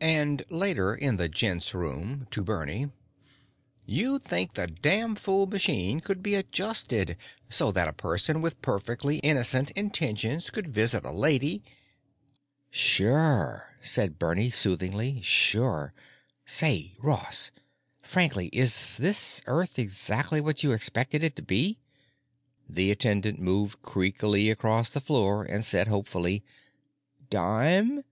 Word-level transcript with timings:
And 0.00 0.44
later 0.48 0.94
in 0.94 1.16
the 1.18 1.28
gents' 1.28 1.72
room, 1.72 2.26
to 2.32 2.42
Bernie: 2.42 2.90
"You'd 3.86 4.24
think 4.24 4.54
the 4.54 4.66
damn 4.66 5.14
fool 5.14 5.46
machine 5.46 6.00
could 6.00 6.20
be 6.22 6.34
adjusted 6.34 7.16
so 7.48 7.70
that 7.70 7.86
a 7.88 7.92
person 7.92 8.40
with 8.40 8.60
perfectly 8.60 9.18
innocent 9.18 9.70
intentions 9.72 10.50
could 10.50 10.68
visit 10.74 11.04
a 11.04 11.12
lady——" 11.12 11.62
"Sure," 12.70 13.76
said 13.80 14.18
Bernie 14.18 14.50
soothingly, 14.50 15.20
"sure. 15.22 15.92
Say, 16.44 16.96
Ross, 17.00 17.52
frankly, 18.00 18.48
is 18.48 18.96
this 18.96 19.42
Earth 19.46 19.78
exactly 19.78 20.40
what 20.40 20.64
you 20.64 20.72
expected 20.72 21.22
it 21.22 21.36
to 21.36 21.42
be?" 21.42 21.78
The 22.68 22.90
attendant 22.90 23.40
moved 23.40 23.82
creakily 23.82 24.50
across 24.50 24.90
the 24.90 25.00
floor 25.00 25.44
and 25.44 25.64
said 25.64 25.86
hopefully, 25.86 26.44
"Dime?" 27.30 28.04